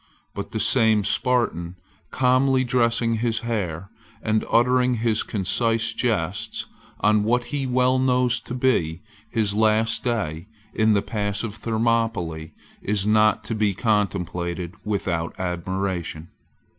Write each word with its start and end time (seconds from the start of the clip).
But 0.33 0.51
the 0.51 0.59
same 0.59 1.03
Spartan, 1.03 1.75
calmly 2.09 2.63
dressing 2.63 3.17
his 3.19 3.41
hair, 3.41 3.91
and 4.23 4.43
uttering 4.49 4.95
his 4.95 5.21
concise 5.21 5.93
jests, 5.93 6.65
on 7.01 7.23
what 7.23 7.43
he 7.53 7.67
well 7.67 7.99
knows 7.99 8.39
to 8.39 8.55
be 8.55 9.03
his 9.29 9.53
last 9.53 10.03
day, 10.03 10.47
in 10.73 10.93
the 10.93 11.03
pass 11.03 11.43
of 11.43 11.53
Thermopylae, 11.53 12.51
is 12.81 13.05
not 13.05 13.43
to 13.43 13.53
be 13.53 13.75
contemplated 13.75 14.73
without 14.83 15.39
admiration. 15.39 16.29